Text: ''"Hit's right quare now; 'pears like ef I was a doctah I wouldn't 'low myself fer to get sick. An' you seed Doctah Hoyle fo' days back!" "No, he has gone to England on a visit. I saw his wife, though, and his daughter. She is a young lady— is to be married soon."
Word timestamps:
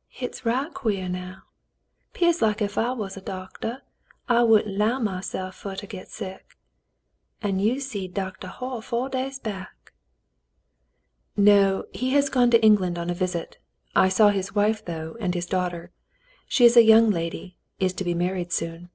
''"Hit's 0.08 0.44
right 0.44 0.74
quare 0.74 1.08
now; 1.08 1.44
'pears 2.12 2.42
like 2.42 2.60
ef 2.60 2.76
I 2.76 2.90
was 2.90 3.16
a 3.16 3.20
doctah 3.20 3.82
I 4.28 4.42
wouldn't 4.42 4.76
'low 4.76 4.98
myself 4.98 5.54
fer 5.54 5.76
to 5.76 5.86
get 5.86 6.08
sick. 6.08 6.58
An' 7.42 7.60
you 7.60 7.78
seed 7.78 8.12
Doctah 8.12 8.48
Hoyle 8.48 8.80
fo' 8.82 9.06
days 9.06 9.38
back!" 9.38 9.92
"No, 11.36 11.84
he 11.92 12.10
has 12.10 12.28
gone 12.28 12.50
to 12.50 12.60
England 12.60 12.98
on 12.98 13.08
a 13.08 13.14
visit. 13.14 13.58
I 13.94 14.08
saw 14.08 14.30
his 14.30 14.52
wife, 14.52 14.84
though, 14.84 15.16
and 15.20 15.32
his 15.32 15.46
daughter. 15.46 15.92
She 16.48 16.64
is 16.64 16.76
a 16.76 16.82
young 16.82 17.10
lady— 17.10 17.56
is 17.78 17.92
to 17.92 18.02
be 18.04 18.14
married 18.14 18.50
soon." 18.52 18.90